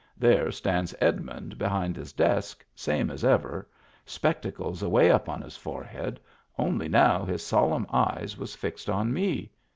[0.17, 3.69] There stands Edmund behind his desk, same as ever,
[4.03, 6.19] spec tacles away up on his forehead,
[6.57, 9.51] only now his solemn eyes was fixed on me.